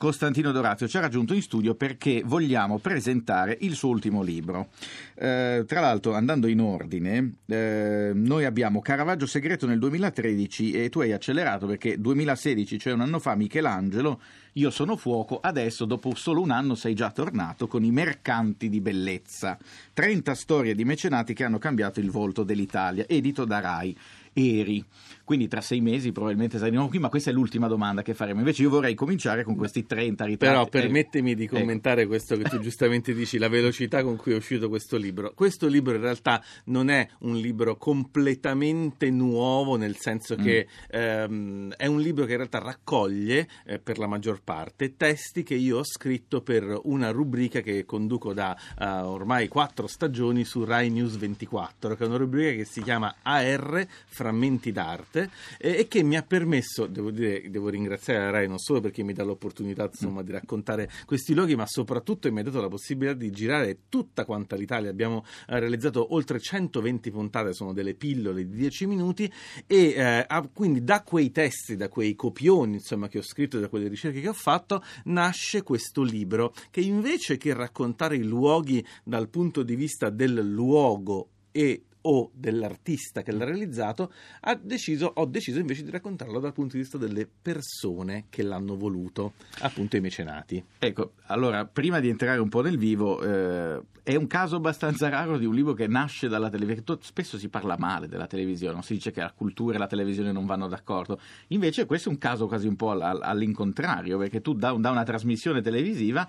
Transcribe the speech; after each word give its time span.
Costantino 0.00 0.50
Dorazio 0.50 0.88
ci 0.88 0.96
ha 0.96 1.00
raggiunto 1.00 1.34
in 1.34 1.42
studio 1.42 1.74
perché 1.74 2.22
vogliamo 2.24 2.78
presentare 2.78 3.58
il 3.60 3.74
suo 3.74 3.90
ultimo 3.90 4.22
libro. 4.22 4.68
Eh, 5.14 5.64
tra 5.66 5.80
l'altro, 5.80 6.14
andando 6.14 6.46
in 6.46 6.62
ordine, 6.62 7.34
eh, 7.44 8.10
noi 8.14 8.46
abbiamo 8.46 8.80
Caravaggio 8.80 9.26
segreto 9.26 9.66
nel 9.66 9.78
2013 9.78 10.70
e 10.70 10.88
tu 10.88 11.00
hai 11.00 11.12
accelerato 11.12 11.66
perché 11.66 12.00
2016, 12.00 12.78
cioè 12.78 12.94
un 12.94 13.02
anno 13.02 13.18
fa, 13.18 13.34
Michelangelo, 13.34 14.22
Io 14.54 14.70
sono 14.70 14.96
fuoco, 14.96 15.38
adesso 15.38 15.84
dopo 15.84 16.14
solo 16.14 16.40
un 16.40 16.50
anno 16.50 16.74
sei 16.74 16.94
già 16.94 17.10
tornato 17.10 17.68
con 17.68 17.84
i 17.84 17.90
mercanti 17.90 18.70
di 18.70 18.80
bellezza. 18.80 19.58
30 19.92 20.34
storie 20.34 20.74
di 20.74 20.84
mecenati 20.86 21.34
che 21.34 21.44
hanno 21.44 21.58
cambiato 21.58 22.00
il 22.00 22.10
volto 22.10 22.42
dell'Italia, 22.42 23.04
edito 23.06 23.44
da 23.44 23.60
Rai 23.60 23.94
eri. 24.40 24.84
Quindi 25.24 25.46
tra 25.46 25.60
sei 25.60 25.80
mesi 25.80 26.10
probabilmente 26.10 26.58
saremo 26.58 26.88
qui, 26.88 26.98
ma 26.98 27.08
questa 27.08 27.30
è 27.30 27.32
l'ultima 27.32 27.68
domanda 27.68 28.02
che 28.02 28.14
faremo. 28.14 28.40
Invece 28.40 28.62
io 28.62 28.70
vorrei 28.70 28.94
cominciare 28.94 29.44
con 29.44 29.54
questi 29.54 29.86
30 29.86 30.24
ritratti. 30.24 30.52
Però 30.52 30.66
permettimi 30.66 31.36
di 31.36 31.46
commentare 31.46 32.02
eh. 32.02 32.06
questo 32.06 32.36
che 32.36 32.42
tu 32.44 32.58
giustamente 32.60 33.14
dici, 33.14 33.38
la 33.38 33.48
velocità 33.48 34.02
con 34.02 34.16
cui 34.16 34.32
è 34.32 34.36
uscito 34.36 34.68
questo 34.68 34.96
libro. 34.96 35.32
Questo 35.34 35.68
libro 35.68 35.94
in 35.94 36.00
realtà 36.00 36.42
non 36.64 36.90
è 36.90 37.08
un 37.20 37.36
libro 37.36 37.76
completamente 37.76 39.08
nuovo, 39.10 39.76
nel 39.76 39.96
senso 39.96 40.34
mm. 40.36 40.42
che 40.42 40.66
ehm, 40.90 41.74
è 41.76 41.86
un 41.86 42.00
libro 42.00 42.24
che 42.24 42.32
in 42.32 42.38
realtà 42.38 42.58
raccoglie, 42.58 43.48
eh, 43.66 43.78
per 43.78 43.98
la 43.98 44.08
maggior 44.08 44.42
parte, 44.42 44.96
testi 44.96 45.44
che 45.44 45.54
io 45.54 45.78
ho 45.78 45.84
scritto 45.84 46.40
per 46.42 46.78
una 46.84 47.10
rubrica 47.10 47.60
che 47.60 47.84
conduco 47.84 48.32
da 48.32 48.56
uh, 48.78 48.84
ormai 49.06 49.48
quattro 49.48 49.86
stagioni 49.86 50.44
su 50.44 50.64
Rai 50.64 50.90
News 50.90 51.16
24, 51.16 51.94
che 51.94 52.04
è 52.04 52.06
una 52.06 52.16
rubrica 52.16 52.50
che 52.50 52.64
si 52.64 52.82
chiama 52.82 53.14
AR 53.22 53.86
Frammenti 54.30 54.70
d'arte 54.70 55.30
eh, 55.58 55.78
e 55.80 55.88
che 55.88 56.04
mi 56.04 56.16
ha 56.16 56.22
permesso, 56.22 56.86
devo, 56.86 57.10
dire, 57.10 57.50
devo 57.50 57.68
ringraziare 57.68 58.20
la 58.20 58.30
RAI 58.30 58.46
non 58.46 58.58
solo 58.58 58.80
perché 58.80 59.02
mi 59.02 59.12
dà 59.12 59.24
l'opportunità 59.24 59.90
insomma, 59.90 60.22
di 60.22 60.30
raccontare 60.30 60.88
questi 61.04 61.34
luoghi, 61.34 61.56
ma 61.56 61.66
soprattutto 61.66 62.30
mi 62.30 62.40
ha 62.40 62.44
dato 62.44 62.60
la 62.60 62.68
possibilità 62.68 63.14
di 63.14 63.30
girare 63.30 63.78
tutta 63.88 64.24
quanta 64.24 64.54
l'Italia. 64.54 64.88
Abbiamo 64.88 65.24
eh, 65.48 65.58
realizzato 65.58 66.14
oltre 66.14 66.38
120 66.38 67.10
puntate, 67.10 67.52
sono 67.52 67.72
delle 67.72 67.94
pillole 67.94 68.46
di 68.48 68.56
10 68.56 68.86
minuti 68.86 69.30
e 69.66 69.76
eh, 69.96 70.26
quindi 70.52 70.84
da 70.84 71.02
quei 71.02 71.32
testi, 71.32 71.74
da 71.74 71.88
quei 71.88 72.14
copioni 72.14 72.74
insomma, 72.74 73.08
che 73.08 73.18
ho 73.18 73.22
scritto 73.22 73.58
da 73.58 73.68
quelle 73.68 73.88
ricerche 73.88 74.20
che 74.20 74.28
ho 74.28 74.32
fatto, 74.32 74.82
nasce 75.06 75.64
questo 75.64 76.02
libro 76.02 76.54
che 76.70 76.80
invece 76.80 77.36
che 77.36 77.52
raccontare 77.52 78.14
i 78.14 78.22
luoghi 78.22 78.84
dal 79.02 79.28
punto 79.28 79.64
di 79.64 79.74
vista 79.74 80.08
del 80.08 80.34
luogo 80.34 81.30
e 81.50 81.82
o 82.02 82.30
dell'artista 82.32 83.22
che 83.22 83.32
l'ha 83.32 83.44
realizzato, 83.44 84.12
deciso, 84.60 85.10
ho 85.14 85.26
deciso 85.26 85.58
invece 85.58 85.82
di 85.82 85.90
raccontarlo 85.90 86.38
dal 86.38 86.52
punto 86.52 86.76
di 86.76 86.82
vista 86.82 86.98
delle 86.98 87.26
persone 87.26 88.26
che 88.28 88.42
l'hanno 88.42 88.76
voluto, 88.76 89.34
appunto 89.60 89.96
i 89.96 90.00
mecenati. 90.00 90.62
Ecco, 90.78 91.12
allora, 91.26 91.64
prima 91.66 92.00
di 92.00 92.08
entrare 92.08 92.40
un 92.40 92.48
po' 92.48 92.62
nel 92.62 92.78
vivo, 92.78 93.22
eh, 93.22 93.80
è 94.02 94.14
un 94.14 94.26
caso 94.26 94.56
abbastanza 94.56 95.08
raro 95.08 95.38
di 95.38 95.44
un 95.44 95.54
libro 95.54 95.72
che 95.72 95.86
nasce 95.86 96.28
dalla 96.28 96.48
televisione. 96.48 96.98
Spesso 97.02 97.38
si 97.38 97.48
parla 97.48 97.76
male 97.78 98.08
della 98.08 98.26
televisione, 98.26 98.82
si 98.82 98.94
dice 98.94 99.10
che 99.10 99.20
la 99.20 99.32
cultura 99.32 99.76
e 99.76 99.78
la 99.78 99.86
televisione 99.86 100.32
non 100.32 100.46
vanno 100.46 100.68
d'accordo. 100.68 101.20
Invece 101.48 101.86
questo 101.86 102.08
è 102.08 102.12
un 102.12 102.18
caso 102.18 102.46
quasi 102.46 102.66
un 102.66 102.76
po' 102.76 102.90
all'incontrario, 102.90 104.18
perché 104.18 104.40
tu 104.40 104.54
da, 104.54 104.72
da 104.72 104.90
una 104.90 105.04
trasmissione 105.04 105.60
televisiva 105.60 106.28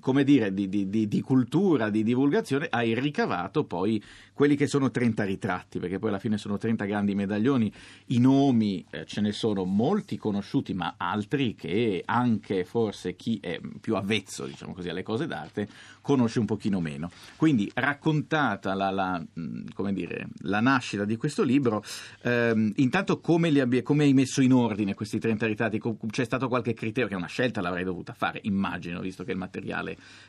come 0.00 0.24
dire, 0.24 0.52
di, 0.52 0.68
di, 0.68 1.08
di, 1.08 1.20
cultura, 1.20 1.90
di 1.90 2.02
divulgazione, 2.02 2.66
hai 2.70 2.98
ricavato 2.98 3.64
poi 3.64 4.02
quelli 4.34 4.56
che 4.56 4.66
sono 4.66 4.90
30 4.90 5.24
ritratti, 5.24 5.78
perché 5.78 5.98
poi 5.98 6.10
alla 6.10 6.18
fine 6.18 6.38
sono 6.38 6.58
30 6.58 6.84
grandi 6.84 7.14
medaglioni, 7.14 7.72
i 8.06 8.18
nomi 8.18 8.84
eh, 8.90 9.04
ce 9.06 9.20
ne 9.20 9.32
sono 9.32 9.64
molti 9.64 10.16
conosciuti, 10.16 10.74
ma 10.74 10.94
altri 10.96 11.54
che 11.54 12.02
anche 12.04 12.64
forse 12.64 13.16
chi 13.16 13.38
è 13.40 13.60
più 13.80 13.96
avvezzo, 13.96 14.46
diciamo 14.46 14.74
così, 14.74 14.88
alle 14.88 15.02
cose 15.02 15.26
d'arte, 15.26 15.68
conosce 16.00 16.38
un 16.38 16.46
pochino 16.46 16.80
meno. 16.80 17.10
Quindi 17.36 17.70
raccontata 17.74 18.74
la, 18.74 18.90
la, 18.90 19.22
dire, 19.92 20.28
la 20.42 20.60
nascita 20.60 21.04
di 21.04 21.16
questo 21.16 21.42
libro, 21.42 21.82
ehm, 22.22 22.72
intanto 22.76 23.20
come, 23.20 23.48
abbia, 23.60 23.82
come, 23.82 24.04
hai 24.04 24.14
messo 24.14 24.40
in 24.40 24.52
ordine 24.52 24.94
questi 24.94 25.18
30 25.18 25.46
ritratti? 25.46 25.80
C'è 26.10 26.24
stato 26.24 26.48
qualche 26.48 26.74
criterio, 26.74 27.08
che 27.08 27.14
una 27.14 27.26
scelta 27.26 27.60
l'avrei 27.60 27.84
dovuta 27.84 28.12
fare, 28.12 28.40
immagino, 28.44 29.00
visto 29.00 29.24
che 29.24 29.32
il 29.32 29.38
materiale 29.38 29.69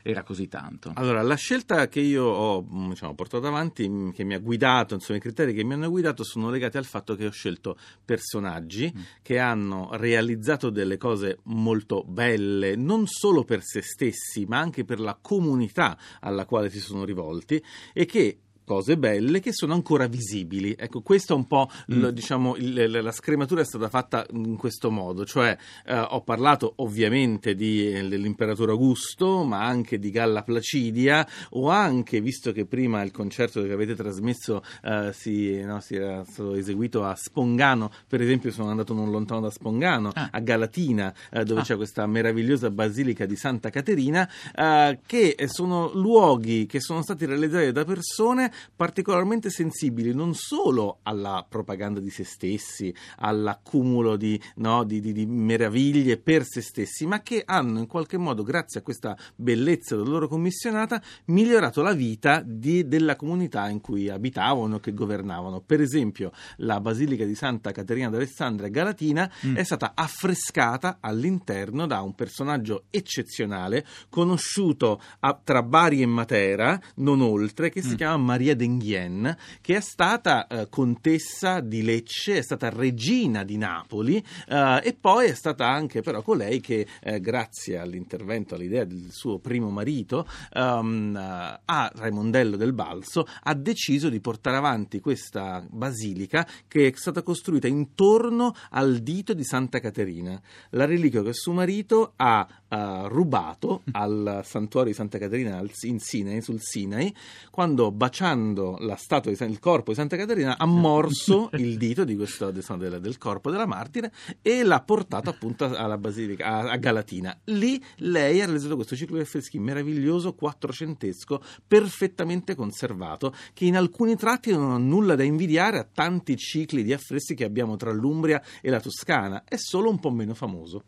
era 0.02 0.24
così 0.24 0.48
tanto. 0.48 0.92
Allora, 0.96 1.22
la 1.22 1.36
scelta 1.36 1.88
che 1.88 2.00
io 2.00 2.26
ho 2.26 2.64
mm, 2.64 2.90
diciamo, 2.90 3.14
portato 3.16 3.48
avanti 3.48 3.90
che 4.14 4.24
mi 4.24 4.34
ha 4.34 4.40
guidato, 4.40 4.94
insomma 4.94 5.20
i 5.20 5.22
criteri 5.22 5.54
che 5.54 5.64
mi 5.64 5.74
hanno 5.74 5.90
guidato 5.90 6.24
sono 6.24 6.50
legati 6.50 6.78
al 6.78 6.86
fatto 6.86 7.16
che 7.16 7.26
ho 7.26 7.32
scelto 7.32 7.78
personaggi 8.04 8.92
mm. 8.96 9.02
che 9.22 9.40
hanno 9.40 9.90
realizzato 9.94 10.70
delle 10.70 10.98
cose 10.98 11.40
molto 11.44 12.04
belle, 12.04 12.76
non 12.76 13.08
solo 13.08 13.44
per 13.44 13.62
se 13.64 13.82
stessi, 13.82 14.46
ma 14.46 14.60
anche 14.60 14.84
per 14.84 15.00
la 15.00 15.18
comunità 15.20 15.98
alla 16.20 16.46
quale 16.46 16.70
si 16.70 16.80
sono 16.80 17.04
rivolti 17.04 17.64
e 17.94 18.06
che 18.06 18.38
cose 18.64 18.98
belle 18.98 19.40
che 19.40 19.52
sono 19.54 19.74
ancora 19.74 20.08
visibili. 20.08 20.76
Ecco, 20.78 21.02
questa 21.02 21.34
è 21.34 21.38
un 21.38 21.48
po' 21.48 21.70
mm. 21.92 22.08
diciamo, 22.08 22.56
il, 22.56 23.00
la 23.02 23.12
scrematura 23.12 23.62
è 23.62 23.66
stata 23.66 23.90
fatta 23.90 24.26
in 24.32 24.58
questo 24.58 24.92
modo, 24.92 25.26
cioè 25.26 25.58
eh, 25.86 25.98
ho 25.98 26.22
parlato 26.22 26.74
ovviamente 26.78 27.56
di, 27.56 27.92
eh, 27.92 28.08
dell'imperatore 28.08 28.72
Augusto, 28.72 29.44
ma 29.44 29.66
anche 29.66 30.00
di 30.00 30.10
Galla 30.10 30.44
Placidia, 30.44 31.28
o 31.52 31.70
anche, 31.70 32.22
visto 32.22 32.52
che 32.52 32.66
prima 32.66 33.02
il 33.04 33.12
concerto 33.12 33.62
che 33.64 33.72
avete 33.72 33.96
trasmesso 33.96 34.64
eh, 34.84 35.12
si, 35.14 35.62
no, 35.62 35.80
si, 35.80 35.96
era 35.96 36.24
stato 36.24 36.56
eseguito 36.56 37.04
a 37.04 37.16
Spongano, 37.16 37.92
per 38.08 38.22
esempio 38.22 38.52
sono 38.52 38.70
andato 38.70 38.94
non 38.94 39.12
lontano 39.12 39.42
da 39.42 39.50
Spongano, 39.50 40.12
ah. 40.14 40.30
a 40.32 40.40
Galatina, 40.40 41.14
eh, 41.32 41.44
dove 41.44 41.62
ah. 41.62 41.64
c'è 41.64 41.76
questa 41.76 42.06
meravigliosa 42.06 42.70
basilica 42.70 43.26
di 43.26 43.36
Santa 43.36 43.70
Caterina, 43.70 44.30
eh, 44.56 45.00
che 45.06 45.36
sono 45.48 45.92
luoghi 45.94 46.66
che 46.66 46.80
sono 46.80 47.02
stati 47.02 47.26
realizzati 47.26 47.72
da 47.72 47.84
persone 47.84 48.51
particolarmente 48.76 49.50
sensibili 49.50 50.14
non 50.14 50.34
solo 50.34 51.00
alla 51.04 51.46
propaganda 51.48 52.00
di 52.00 52.10
se 52.10 52.24
stessi, 52.24 52.94
all'accumulo 53.18 54.16
di, 54.16 54.40
no, 54.56 54.84
di, 54.84 55.00
di, 55.00 55.14
di 55.14 55.26
meraviglie 55.26 56.18
per 56.18 56.44
se 56.46 56.62
stessi, 56.62 57.06
ma 57.06 57.22
che 57.22 57.44
hanno 57.46 57.80
in 57.80 57.88
qualche 57.88 58.18
modo, 58.18 58.44
grazie 58.44 58.80
a 58.80 58.84
questa 58.84 59.18
bellezza 59.36 59.96
della 59.96 60.10
loro 60.10 60.28
commissionata, 60.28 61.02
migliorato 61.26 61.82
la 61.82 61.94
vita 61.94 62.42
di, 62.46 62.88
della 62.88 63.16
comunità 63.16 63.70
in 63.70 63.82
cui 63.82 64.10
abitavano 64.10 64.78
e 64.78 64.80
che 64.80 64.94
governavano. 64.94 65.62
Per 65.62 65.82
esempio, 65.82 66.32
la 66.58 66.80
Basilica 66.80 67.26
di 67.26 67.36
Santa 67.36 67.72
Caterina 67.72 68.10
d'Alessandria 68.10 68.70
Galatina 68.70 69.32
mm. 69.46 69.56
è 69.56 69.64
stata 69.64 69.92
affrescata 69.96 70.98
all'interno 71.00 71.88
da 71.88 72.02
un 72.02 72.14
personaggio 72.14 72.86
eccezionale, 72.90 73.86
conosciuto 74.10 75.02
a, 75.20 75.40
tra 75.42 75.64
Bari 75.64 76.02
e 76.02 76.06
Matera, 76.06 76.80
non 76.96 77.22
oltre, 77.22 77.70
che 77.70 77.82
si 77.82 77.94
mm. 77.94 77.96
chiama 77.96 78.18
Maria 78.18 78.41
Maria 78.42 78.56
d'Enghien, 78.56 79.38
che 79.62 79.76
è 79.76 79.82
stata 79.82 80.48
eh, 80.48 80.68
contessa 80.68 81.60
di 81.60 81.84
Lecce, 81.84 82.40
è 82.40 82.42
stata 82.42 82.70
regina 82.70 83.44
di 83.44 83.56
Napoli 83.56 84.18
eh, 84.48 84.82
e 84.84 84.98
poi 85.00 85.28
è 85.28 85.36
stata 85.36 85.70
anche 85.70 86.02
però 86.02 86.24
colei 86.24 86.60
che, 86.60 86.88
eh, 87.04 87.20
grazie 87.20 87.78
all'intervento, 87.78 88.56
all'idea 88.56 88.84
del 88.84 89.10
suo 89.12 89.38
primo 89.38 89.70
marito, 89.70 90.28
um, 90.56 91.16
a 91.16 91.92
Raimondello 91.94 92.58
del 92.58 92.74
Balso, 92.74 93.28
ha 93.44 93.54
deciso 93.54 94.10
di 94.10 94.20
portare 94.20 94.58
avanti 94.58 95.00
questa 95.00 95.64
basilica 95.70 96.48
che 96.68 96.88
è 96.88 96.92
stata 96.96 97.22
costruita 97.22 97.68
intorno 97.68 98.56
al 98.72 98.98
dito 99.00 99.34
di 99.34 99.44
Santa 99.44 99.80
Caterina, 99.80 100.42
la 100.72 100.86
reliquia 100.86 101.22
che 101.22 101.34
suo 101.34 101.54
marito 101.54 102.14
ha 102.16 102.48
uh, 102.70 103.08
rubato 103.08 103.84
al 103.92 104.42
santuario 104.44 104.90
di 104.90 104.98
Santa 104.98 105.20
Caterina 105.20 105.62
in 105.82 106.00
Sinai, 106.00 106.42
sul 106.42 106.60
Sinai, 106.60 107.14
quando 107.52 107.92
baciando 107.92 108.31
la 108.34 108.96
statua 108.96 109.32
di, 109.32 109.52
il 109.52 109.60
corpo 109.60 109.92
di 109.92 109.98
Santa 109.98 110.16
Caterina 110.16 110.58
ha 110.58 110.66
morso 110.66 111.50
il 111.58 111.78
dito 111.78 112.04
di 112.04 112.16
questo, 112.16 112.52
del, 112.52 113.00
del, 113.00 113.18
corpo 113.18 113.52
della 113.52 113.66
martire 113.66 114.12
e 114.42 114.64
l'ha 114.64 114.82
portato 114.82 115.30
appunto 115.30 115.66
alla 115.66 115.98
basilica, 115.98 116.46
a, 116.46 116.72
a, 116.72 116.78
Galatina. 116.78 117.38
Lì 117.46 117.84
lei 117.98 118.42
ha 118.42 118.46
realizzato 118.46 118.76
questo 118.76 118.96
ciclo 118.96 119.16
di 119.16 119.24
affreschi 119.24 119.60
meraviglioso, 119.60 120.34
quattrocentesco, 120.34 121.42
perfettamente 121.68 122.56
conservato, 122.56 123.34
che 123.54 123.66
in 123.66 123.76
alcuni 123.76 124.16
tratti 124.16 124.52
non 124.52 124.72
ha 124.72 124.78
nulla 124.78 125.16
da 125.16 125.24
invidiare 125.24 125.80
a 125.80 125.88
tanti 125.92 126.38
cicli 126.38 126.84
di 126.84 126.94
affreschi 126.94 127.36
che 127.36 127.44
abbiamo 127.44 127.76
tra 127.76 127.92
l'Umbria 127.92 128.42
e 128.62 128.70
la 128.70 128.80
Toscana, 128.80 129.44
è 129.48 129.56
solo 129.58 129.90
un 129.90 130.00
po' 130.00 130.12
meno 130.12 130.34
famoso. 130.34 130.84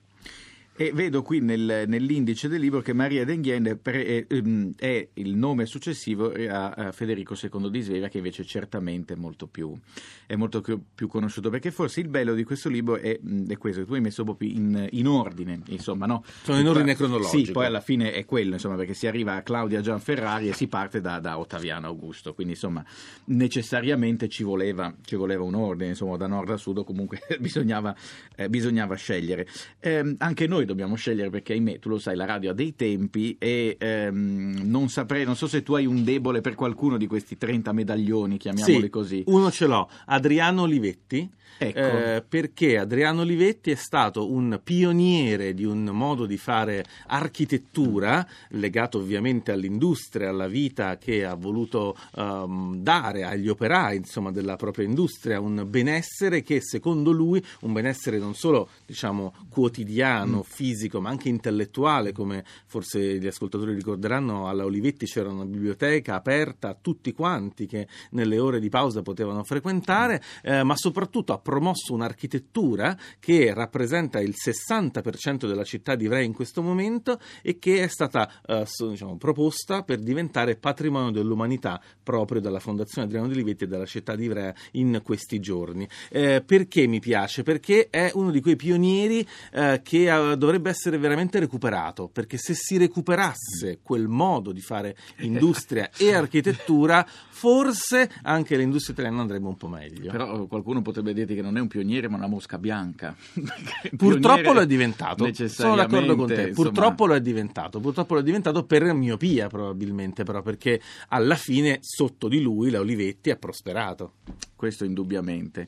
E 0.75 0.91
vedo 0.91 1.21
qui 1.21 1.39
nel, 1.39 1.83
nell'indice 1.85 2.47
del 2.47 2.59
libro 2.59 2.81
che 2.81 2.93
Maria 2.93 3.23
d'Enghien 3.23 3.63
è, 3.65 3.89
è, 3.89 4.25
ehm, 4.27 4.73
è, 4.75 5.07
il 5.13 5.35
nome 5.35 5.67
successivo 5.67 6.33
a, 6.49 6.91
Federico 6.91 7.35
II 7.39 7.69
di 7.69 7.81
Svevia, 7.81 8.09
che 8.09 8.17
invece 8.17 8.43
certamente 8.43 9.13
è 9.13 9.15
molto, 9.15 9.45
più, 9.45 9.77
è 10.25 10.35
molto 10.35 10.61
più, 10.61 11.07
conosciuto. 11.07 11.51
Perché 11.51 11.69
forse 11.69 11.99
il 11.99 12.07
bello 12.07 12.33
di 12.33 12.43
questo 12.43 12.69
libro 12.69 12.97
è, 12.97 13.19
è 13.47 13.57
questo, 13.57 13.81
che 13.81 13.85
tu 13.85 13.93
hai 13.93 14.01
messo 14.01 14.23
proprio 14.23 14.49
in, 14.49 14.87
in 14.93 15.07
ordine, 15.07 15.61
insomma, 15.67 16.07
no? 16.07 16.23
Sono 16.41 16.59
in 16.59 16.67
ordine 16.67 16.95
cronologico. 16.95 17.45
Sì, 17.45 17.51
poi 17.51 17.67
alla 17.67 17.81
fine 17.81 18.11
è 18.11 18.25
quello, 18.25 18.53
insomma, 18.53 18.75
perché 18.75 18.95
si 18.95 19.05
arriva 19.05 19.35
a 19.35 19.43
Claudia 19.43 19.79
Gianferrari 19.79 20.49
e 20.49 20.53
si 20.53 20.67
parte 20.67 21.01
da, 21.01 21.19
da 21.19 21.37
Ottaviano 21.37 21.85
Augusto. 21.85 22.33
Quindi, 22.33 22.53
insomma, 22.53 22.83
necessariamente 23.25 24.27
ci 24.27 24.41
voleva, 24.41 24.91
ci 25.05 25.15
voleva 25.15 25.43
un 25.43 25.53
ordine, 25.53 25.89
insomma, 25.89 26.17
da 26.17 26.25
nord 26.25 26.49
a 26.49 26.57
sud, 26.57 26.83
comunque 26.83 27.19
bisognava, 27.39 27.95
eh, 28.35 28.49
bisognava 28.49 28.95
scegliere. 28.95 29.47
Eh, 29.79 30.15
anche 30.17 30.47
noi 30.47 30.62
noi 30.63 30.65
dobbiamo 30.65 30.95
scegliere 30.95 31.29
perché 31.29 31.53
ahimè 31.53 31.79
tu 31.79 31.89
lo 31.89 31.99
sai 31.99 32.15
la 32.15 32.25
radio 32.25 32.51
ha 32.51 32.53
dei 32.53 32.75
tempi 32.75 33.35
e 33.37 33.75
ehm, 33.77 34.61
non 34.63 34.89
saprei, 34.89 35.25
non 35.25 35.35
so 35.35 35.47
se 35.47 35.61
tu 35.61 35.73
hai 35.73 35.85
un 35.85 36.03
debole 36.03 36.41
per 36.41 36.55
qualcuno 36.55 36.97
di 36.97 37.07
questi 37.07 37.37
30 37.37 37.71
medaglioni, 37.73 38.37
chiamiamoli 38.37 38.81
sì, 38.81 38.89
così. 38.89 39.23
Uno 39.27 39.51
ce 39.51 39.67
l'ho, 39.67 39.89
Adriano 40.05 40.63
Olivetti. 40.63 41.29
Ecco. 41.57 41.79
Eh, 41.79 42.23
perché 42.27 42.77
Adriano 42.77 43.21
Olivetti 43.21 43.71
è 43.71 43.75
stato 43.75 44.31
un 44.31 44.59
pioniere 44.63 45.53
di 45.53 45.63
un 45.63 45.83
modo 45.85 46.25
di 46.25 46.37
fare 46.37 46.83
architettura 47.07 48.25
legato 48.49 48.97
ovviamente 48.97 49.51
all'industria, 49.51 50.29
alla 50.29 50.47
vita 50.47 50.97
che 50.97 51.23
ha 51.23 51.35
voluto 51.35 51.95
um, 52.15 52.77
dare 52.77 53.23
agli 53.23 53.47
operai 53.47 53.97
insomma, 53.97 54.31
della 54.31 54.55
propria 54.55 54.85
industria, 54.85 55.39
un 55.39 55.65
benessere 55.67 56.41
che 56.41 56.59
secondo 56.61 57.11
lui, 57.11 57.43
un 57.61 57.71
benessere 57.71 58.17
non 58.17 58.33
solo 58.33 58.69
diciamo, 58.85 59.33
quotidiano, 59.49 60.39
mm. 60.39 60.51
Fisico, 60.53 61.01
ma 61.01 61.09
anche 61.09 61.29
intellettuale, 61.29 62.11
come 62.11 62.45
forse 62.67 63.17
gli 63.17 63.27
ascoltatori 63.27 63.73
ricorderanno, 63.73 64.47
alla 64.47 64.63
Olivetti 64.63 65.05
c'era 65.05 65.29
una 65.29 65.45
biblioteca 65.45 66.15
aperta 66.15 66.69
a 66.69 66.77
tutti 66.79 67.11
quanti 67.11 67.65
che 67.65 67.87
nelle 68.11 68.37
ore 68.37 68.59
di 68.59 68.69
pausa 68.69 69.01
potevano 69.01 69.43
frequentare, 69.43 70.21
eh, 70.43 70.63
ma 70.63 70.75
soprattutto 70.75 71.33
ha 71.33 71.39
promosso 71.39 71.93
un'architettura 71.93 72.95
che 73.19 73.53
rappresenta 73.53 74.19
il 74.19 74.35
60% 74.37 75.47
della 75.47 75.63
città 75.63 75.95
di 75.95 76.05
Ivrea 76.05 76.21
in 76.21 76.33
questo 76.33 76.61
momento 76.61 77.19
e 77.41 77.57
che 77.57 77.83
è 77.83 77.87
stata 77.87 78.29
eh, 78.45 78.65
diciamo, 78.87 79.17
proposta 79.17 79.83
per 79.83 79.99
diventare 79.99 80.55
patrimonio 80.55 81.11
dell'umanità 81.11 81.81
proprio 82.03 82.39
dalla 82.39 82.59
Fondazione 82.59 83.07
Adriano 83.07 83.27
di 83.27 83.35
Livetti 83.35 83.63
e 83.63 83.67
dalla 83.67 83.85
città 83.85 84.15
di 84.15 84.25
Ivrea 84.25 84.53
in 84.73 85.01
questi 85.03 85.39
giorni. 85.39 85.87
Eh, 86.09 86.43
perché 86.45 86.85
mi 86.87 86.99
piace? 86.99 87.43
Perché 87.43 87.87
è 87.89 88.11
uno 88.13 88.29
di 88.29 88.41
quei 88.41 88.55
pionieri 88.55 89.25
eh, 89.51 89.81
che 89.83 90.09
dovrebbe 90.43 90.69
essere 90.69 90.97
veramente 90.97 91.39
recuperato, 91.39 92.09
perché 92.09 92.37
se 92.37 92.53
si 92.53 92.77
recuperasse 92.77 93.79
quel 93.81 94.07
modo 94.07 94.51
di 94.51 94.61
fare 94.61 94.95
industria 95.19 95.89
e 95.97 96.13
architettura, 96.13 97.05
forse 97.07 98.11
anche 98.23 98.57
l'industria 98.57 98.93
italiana 98.93 99.21
andrebbe 99.21 99.47
un 99.47 99.57
po' 99.57 99.67
meglio. 99.67 100.11
Però 100.11 100.45
qualcuno 100.47 100.81
potrebbe 100.81 101.13
dirti 101.13 101.35
che 101.35 101.41
non 101.41 101.57
è 101.57 101.61
un 101.61 101.67
pioniere, 101.67 102.09
ma 102.09 102.17
una 102.17 102.27
mosca 102.27 102.57
bianca. 102.57 103.15
Purtroppo 103.95 104.51
lo 104.51 104.61
è 104.61 104.67
diventato. 104.67 105.31
Sono 105.47 105.75
d'accordo 105.75 106.15
con 106.15 106.27
te. 106.27 106.47
Insomma... 106.49 106.69
Purtroppo 106.69 107.05
lo 107.05 107.15
è 107.15 107.21
diventato. 107.21 107.79
Purtroppo 107.79 108.13
lo 108.15 108.19
è 108.19 108.23
diventato 108.23 108.65
per 108.65 108.93
miopia, 108.93 109.47
probabilmente, 109.47 110.23
però, 110.23 110.41
perché 110.41 110.81
alla 111.09 111.35
fine 111.35 111.79
sotto 111.81 112.27
di 112.27 112.41
lui 112.41 112.69
la 112.69 112.79
Olivetti 112.79 113.29
ha 113.29 113.37
prosperato. 113.37 114.15
Questo 114.55 114.83
indubbiamente. 114.83 115.67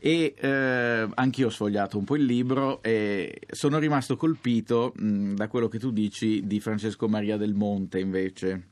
E 0.00 0.34
eh, 0.38 1.08
anch'io 1.14 1.46
ho 1.46 1.50
sfogliato 1.50 1.98
un 1.98 2.04
po' 2.04 2.16
il 2.16 2.24
libro 2.24 2.82
e 2.82 3.40
sono 3.50 3.78
rimasto 3.78 4.16
colpito 4.16 4.92
mh, 4.94 5.34
da 5.34 5.48
quello 5.48 5.68
che 5.68 5.78
tu 5.78 5.90
dici 5.90 6.46
di 6.46 6.60
Francesco 6.60 7.08
Maria 7.08 7.36
del 7.36 7.54
Monte, 7.54 7.98
invece 7.98 8.68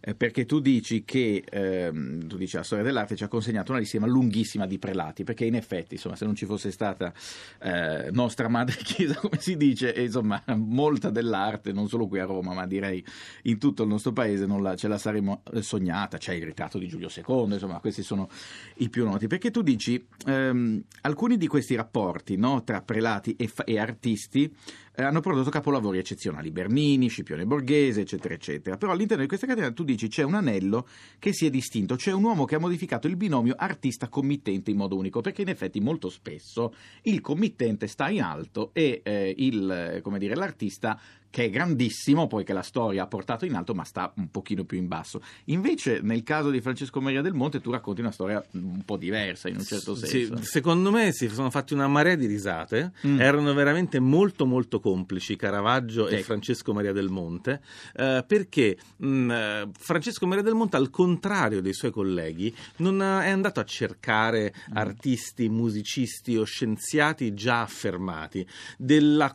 eh, 0.00 0.14
perché 0.14 0.46
tu 0.46 0.60
dici 0.60 1.04
che 1.04 1.42
ehm, 1.48 2.26
tu 2.28 2.36
dici, 2.36 2.56
la 2.56 2.62
storia 2.62 2.84
dell'arte 2.84 3.16
ci 3.16 3.24
ha 3.24 3.28
consegnato 3.28 3.72
una 3.72 3.80
lista 3.80 3.98
lunghissima 4.06 4.66
di 4.66 4.78
prelati, 4.78 5.24
perché 5.24 5.44
in 5.44 5.54
effetti 5.54 5.94
insomma, 5.94 6.16
se 6.16 6.24
non 6.24 6.34
ci 6.34 6.46
fosse 6.46 6.70
stata 6.70 7.12
eh, 7.60 8.10
nostra 8.12 8.48
madre 8.48 8.76
chiesa, 8.84 9.14
come 9.14 9.38
si 9.40 9.56
dice, 9.56 9.90
insomma, 9.90 10.42
molta 10.54 11.10
dell'arte, 11.10 11.72
non 11.72 11.88
solo 11.88 12.06
qui 12.06 12.20
a 12.20 12.24
Roma, 12.24 12.54
ma 12.54 12.66
direi 12.66 13.04
in 13.42 13.58
tutto 13.58 13.82
il 13.82 13.88
nostro 13.88 14.12
paese, 14.12 14.46
la, 14.46 14.76
ce 14.76 14.88
la 14.88 14.98
saremmo 14.98 15.42
sognata. 15.60 16.18
C'è 16.18 16.34
il 16.34 16.44
ritratto 16.44 16.78
di 16.78 16.86
Giulio 16.86 17.08
II, 17.14 17.54
insomma, 17.54 17.80
questi 17.80 18.02
sono 18.02 18.28
i 18.76 18.88
più 18.88 19.04
noti. 19.04 19.26
Perché 19.26 19.50
tu 19.50 19.62
dici, 19.62 20.06
ehm, 20.26 20.82
alcuni 21.02 21.36
di 21.36 21.46
questi 21.46 21.74
rapporti 21.74 22.36
no, 22.36 22.62
tra 22.62 22.80
prelati 22.82 23.34
e, 23.36 23.50
e 23.64 23.78
artisti 23.78 24.54
eh, 24.96 25.02
hanno 25.02 25.20
prodotto 25.20 25.50
capolavori 25.50 25.98
eccezionali, 25.98 26.50
Bernini, 26.50 27.08
Scipione 27.08 27.44
Borghese, 27.44 28.00
eccetera, 28.00 28.34
eccetera. 28.34 28.76
Però 28.76 28.92
all'interno 28.92 29.22
di 29.22 29.28
questa 29.28 29.46
catena 29.46 29.70
tu 29.70 29.84
dici 29.84 30.08
c'è 30.08 30.22
un 30.22 30.34
anello 30.34 30.88
che 31.18 31.32
si 31.32 31.44
è 31.46 31.50
distinto, 31.50 31.96
c'è 31.96 32.12
un 32.12 32.24
uomo 32.24 32.46
che 32.46 32.54
ha 32.54 32.58
modificato 32.58 33.06
il 33.06 33.16
binomio 33.16 33.54
artista-committente 33.56 34.70
in 34.70 34.78
modo 34.78 34.96
unico, 34.96 35.20
perché 35.20 35.42
in 35.42 35.48
effetti 35.48 35.80
molto 35.80 36.08
spesso 36.08 36.74
il 37.02 37.20
committente 37.20 37.86
sta 37.86 38.08
in 38.08 38.22
alto 38.22 38.70
e 38.72 39.02
eh, 39.04 39.34
il, 39.36 40.02
dire, 40.18 40.34
l'artista 40.34 40.98
che 41.36 41.44
è 41.44 41.50
grandissimo, 41.50 42.26
poi 42.26 42.44
che 42.44 42.54
la 42.54 42.62
storia 42.62 43.02
ha 43.02 43.06
portato 43.06 43.44
in 43.44 43.54
alto, 43.54 43.74
ma 43.74 43.84
sta 43.84 44.10
un 44.16 44.30
pochino 44.30 44.64
più 44.64 44.78
in 44.78 44.88
basso. 44.88 45.20
Invece, 45.46 46.00
nel 46.02 46.22
caso 46.22 46.48
di 46.48 46.62
Francesco 46.62 46.98
Maria 47.02 47.20
del 47.20 47.34
Monte, 47.34 47.60
tu 47.60 47.70
racconti 47.70 48.00
una 48.00 48.10
storia 48.10 48.42
un 48.52 48.82
po' 48.86 48.96
diversa, 48.96 49.50
in 49.50 49.56
un 49.56 49.64
certo 49.64 49.94
senso. 49.94 50.36
Sì, 50.38 50.44
secondo 50.44 50.90
me 50.90 51.12
si 51.12 51.28
sono 51.28 51.50
fatti 51.50 51.74
una 51.74 51.88
marea 51.88 52.14
di 52.14 52.24
risate, 52.24 52.92
mm. 53.06 53.20
erano 53.20 53.52
veramente 53.52 54.00
molto 54.00 54.46
molto 54.46 54.80
complici 54.86 55.34
Caravaggio 55.34 56.06
e 56.06 56.22
Francesco 56.22 56.72
Maria 56.72 56.92
del 56.92 57.08
Monte, 57.08 57.60
eh, 57.96 58.24
perché 58.24 58.78
mh, 58.98 59.08
mm, 59.08 59.30
eh, 59.32 59.68
Francesco 59.76 60.28
Maria 60.28 60.44
del 60.44 60.54
Monte, 60.54 60.76
al 60.76 60.90
contrario 60.90 61.60
dei 61.60 61.72
suoi 61.72 61.90
colleghi, 61.90 62.54
non 62.76 63.02
è 63.02 63.30
andato 63.30 63.58
a 63.58 63.64
cercare 63.64 64.54
mm. 64.54 64.76
artisti, 64.76 65.48
musicisti 65.48 66.36
o 66.36 66.44
scienziati 66.44 67.34
già 67.34 67.62
affermati, 67.62 68.46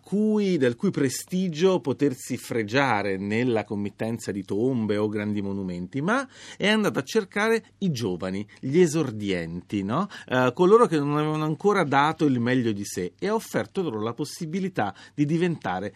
cui, 0.02 0.56
del 0.58 0.78
cui 0.78 0.90
prestigio 0.90 1.82
potersi 1.82 2.38
fregiare 2.38 3.18
nella 3.18 3.66
committenza 3.66 4.32
di 4.32 4.46
tombe 4.46 4.96
o 4.96 5.10
grandi 5.10 5.42
monumenti, 5.42 6.00
ma 6.00 6.26
è 6.56 6.70
andato 6.70 7.00
a 7.00 7.04
cercare 7.04 7.74
i 7.80 7.92
giovani, 7.92 8.48
gli 8.62 8.80
esordienti, 8.80 9.84
no? 9.84 10.08
eh, 10.30 10.52
coloro 10.54 10.86
che 10.86 10.98
non 10.98 11.18
avevano 11.18 11.44
ancora 11.44 11.84
dato 11.84 12.24
il 12.24 12.40
meglio 12.40 12.72
di 12.72 12.86
sé 12.86 13.12
e 13.20 13.28
ha 13.28 13.34
offerto 13.34 13.82
loro 13.82 14.00
la 14.00 14.14
possibilità 14.14 14.96
di 15.14 15.26
diventare 15.26 15.40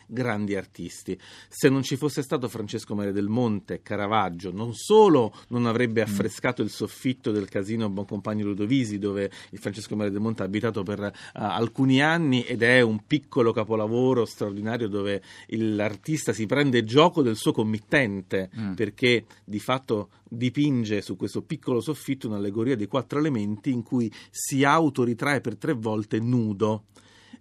grandi 0.08 0.56
artisti. 0.56 1.18
Se 1.48 1.70
non 1.70 1.84
ci 1.84 1.96
fosse 1.96 2.22
stato 2.22 2.48
Francesco 2.48 2.96
Maria 2.96 3.12
del 3.12 3.28
Monte, 3.28 3.82
Caravaggio, 3.82 4.52
non 4.52 4.74
solo 4.74 5.34
non 5.50 5.66
avrebbe 5.66 6.02
mm. 6.02 6.04
affrescato 6.04 6.62
il 6.62 6.70
soffitto 6.70 7.32
del 7.32 7.50
casino 7.50 7.90
Boncompagno 7.90 8.46
Ludovisi, 8.46 8.98
dove 8.98 9.30
il 9.52 9.60
Francesco 9.60 9.96
Maria 9.96 10.12
del 10.12 10.22
Monte 10.22 10.44
ha 10.44 10.46
abitato 10.46 10.84
per 10.84 11.00
uh, 11.00 11.12
alcuni 11.34 12.02
anni 12.02 12.44
ed 12.44 12.62
è 12.62 12.82
un 12.82 13.06
piccolo 13.06 13.52
capolavoro 13.52 14.26
straordinario 14.26 14.88
dove 14.88 15.22
l'artista 15.50 16.34
si 16.34 16.46
prende 16.46 16.84
gioco 16.84 17.22
del 17.22 17.36
suo 17.36 17.52
committente 17.52 18.50
mm. 18.58 18.74
perché 18.74 19.26
di 19.44 19.60
fatto 19.60 20.10
dipinge 20.28 21.02
su 21.02 21.16
questo 21.16 21.42
piccolo 21.42 21.82
soffitto 21.82 22.28
un'allegoria 22.28 22.76
dei 22.76 22.88
quattro 22.88 23.20
elementi 23.20 23.72
in 23.72 23.84
cui 23.84 24.12
si 24.30 24.64
autoritrae 24.64 25.42
per 25.42 25.58
tre 25.58 25.74
volte 25.74 26.20
nudo 26.20 26.86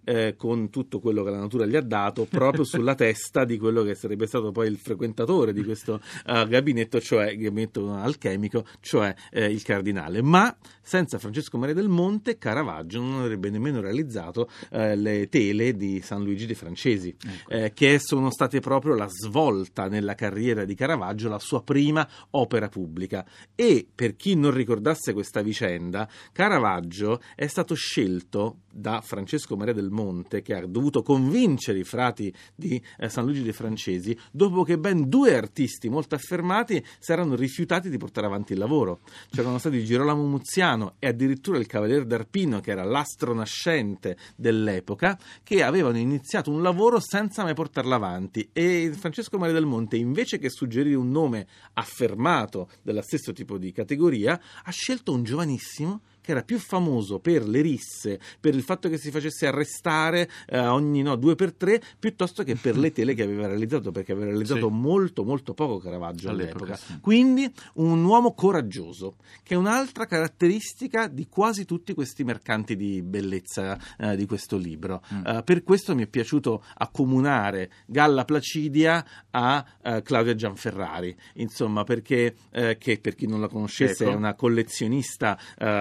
eh, 0.05 0.35
con 0.37 0.69
tutto 0.69 0.99
quello 0.99 1.23
che 1.23 1.31
la 1.31 1.39
natura 1.39 1.65
gli 1.65 1.75
ha 1.75 1.81
dato 1.81 2.25
proprio 2.25 2.63
sulla 2.63 2.95
testa 2.95 3.43
di 3.43 3.57
quello 3.57 3.83
che 3.83 3.95
sarebbe 3.95 4.27
stato 4.27 4.51
poi 4.51 4.67
il 4.67 4.77
frequentatore 4.77 5.51
di 5.51 5.63
questo 5.63 5.99
uh, 6.27 6.47
gabinetto, 6.47 7.01
cioè 7.01 7.35
gabinetto 7.35 7.93
alchemico, 7.93 8.65
cioè 8.79 9.13
eh, 9.31 9.45
il 9.45 9.63
cardinale. 9.63 10.21
Ma 10.21 10.55
senza 10.81 11.17
Francesco 11.17 11.57
Maria 11.57 11.73
del 11.73 11.89
Monte, 11.89 12.37
Caravaggio 12.37 13.01
non 13.01 13.21
avrebbe 13.21 13.49
nemmeno 13.49 13.81
realizzato 13.81 14.49
eh, 14.69 14.95
le 14.95 15.27
tele 15.29 15.75
di 15.75 16.01
San 16.01 16.23
Luigi 16.23 16.45
dei 16.45 16.55
Francesi, 16.55 17.09
ecco. 17.09 17.49
Eh, 17.49 17.73
che 17.73 17.99
sono 17.99 18.29
state 18.29 18.59
proprio 18.59 18.93
la 18.93 19.07
svolta 19.07 19.87
nella 19.87 20.13
carriera 20.13 20.63
di 20.63 20.75
Caravaggio, 20.75 21.27
la 21.27 21.39
sua 21.39 21.63
prima 21.63 22.07
opera 22.31 22.69
pubblica. 22.69 23.25
E 23.55 23.87
per 23.93 24.15
chi 24.15 24.35
non 24.35 24.51
ricordasse 24.51 25.13
questa 25.13 25.41
vicenda, 25.41 26.07
Caravaggio 26.31 27.19
è 27.35 27.47
stato 27.47 27.73
scelto 27.73 28.59
da 28.71 29.01
Francesco 29.01 29.55
Maria 29.55 29.73
del 29.73 29.89
Monte, 29.89 29.94
che 30.41 30.53
ha 30.53 30.65
dovuto 30.65 31.01
convincere 31.01 31.79
i 31.79 31.83
frati 31.83 32.33
di 32.53 32.81
eh, 32.97 33.09
San 33.09 33.25
Luigi 33.25 33.43
dei 33.43 33.53
Francesi, 33.53 34.17
dopo 34.31 34.63
che 34.63 34.77
ben 34.77 35.07
due 35.07 35.35
artisti 35.35 35.89
molto 35.89 36.15
affermati 36.15 36.83
si 36.99 37.11
erano 37.11 37.35
rifiutati 37.35 37.89
di 37.89 37.97
portare 37.97 38.27
avanti 38.27 38.53
il 38.53 38.59
lavoro. 38.59 38.99
C'erano 39.29 39.57
stati 39.57 39.83
Girolamo 39.83 40.25
Muziano 40.25 40.95
e 40.99 41.07
addirittura 41.07 41.57
il 41.57 41.67
Cavalier 41.67 42.05
d'Arpino, 42.05 42.59
che 42.59 42.71
era 42.71 42.83
l'astro 42.83 43.33
nascente 43.33 44.17
dell'epoca, 44.35 45.17
che 45.43 45.63
avevano 45.63 45.97
iniziato 45.97 46.51
un 46.51 46.61
lavoro 46.61 46.99
senza 46.99 47.43
mai 47.43 47.53
portarlo 47.53 47.95
avanti. 47.95 48.49
E 48.51 48.91
Francesco 48.97 49.37
Maria 49.37 49.53
del 49.53 49.65
Monte, 49.65 49.97
invece 49.97 50.37
che 50.37 50.49
suggerire 50.49 50.95
un 50.95 51.11
nome 51.11 51.47
affermato 51.73 52.69
dello 52.81 53.01
stesso 53.01 53.31
tipo 53.33 53.57
di 53.57 53.71
categoria, 53.71 54.39
ha 54.63 54.71
scelto 54.71 55.13
un 55.13 55.23
giovanissimo 55.23 56.01
che 56.25 56.31
era 56.31 56.41
più 56.41 56.57
famoso 56.57 57.19
per 57.19 57.47
le 57.47 57.61
risse, 57.61 58.19
per 58.39 58.55
il 58.55 58.63
fatto 58.63 58.89
che 58.89 58.97
si 58.97 59.11
facesse 59.11 59.45
arrestare 59.45 60.27
eh, 60.47 60.57
ogni 60.57 61.03
no, 61.03 61.15
due 61.15 61.35
per 61.35 61.53
tre, 61.53 61.79
piuttosto 61.99 62.43
che 62.43 62.55
per 62.55 62.77
le 62.77 62.91
tele 62.91 63.13
che 63.13 63.21
aveva 63.21 63.45
realizzato, 63.45 63.91
perché 63.91 64.11
aveva 64.11 64.31
realizzato 64.31 64.67
sì. 64.67 64.73
molto 64.73 65.23
molto 65.23 65.53
poco 65.53 65.77
Caravaggio 65.77 66.29
all'epoca. 66.29 66.63
all'epoca. 66.63 66.75
Sì. 66.75 66.99
Quindi 66.99 67.49
un 67.75 68.03
uomo 68.03 68.33
coraggioso, 68.33 69.17
che 69.43 69.53
è 69.53 69.57
un'altra 69.57 70.05
caratteristica 70.05 71.07
di 71.07 71.27
quasi 71.29 71.63
tutti 71.65 71.93
questi 71.93 72.23
mercanti 72.23 72.75
di 72.75 73.03
bellezza 73.03 73.77
eh, 73.99 74.15
di 74.15 74.25
questo 74.25 74.57
libro. 74.57 75.03
Mm. 75.13 75.25
Uh, 75.25 75.43
per 75.43 75.63
questo 75.63 75.93
mi 75.93 76.03
è 76.03 76.07
piaciuto 76.07 76.63
accomunare 76.77 77.71
Galla 77.85 78.25
Placidia 78.25 79.05
a 79.29 79.63
uh, 79.83 80.01
Claudia 80.01 80.33
Gianferrari, 80.33 81.15
insomma, 81.35 81.83
perché, 81.83 82.35
uh, 82.51 82.75
che 82.79 82.97
per 82.99 83.13
chi 83.13 83.27
non 83.27 83.41
la 83.41 83.47
conoscesse 83.47 84.03
ecco. 84.03 84.13
è 84.13 84.15
una 84.15 84.33
collezionista 84.33 85.37